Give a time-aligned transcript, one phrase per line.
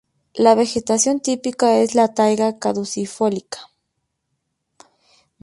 [0.33, 3.59] La vegetación típica es la taiga caducifolia.